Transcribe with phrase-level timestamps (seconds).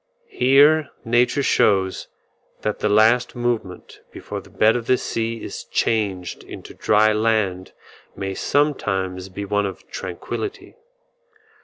[0.31, 2.07] Here nature shows
[2.61, 7.73] that the last movement before the bed of the sea is changed into dry land
[8.15, 10.75] may sometimes be one of tranquillity.